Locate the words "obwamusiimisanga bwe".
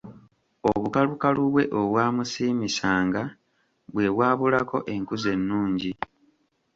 1.79-4.05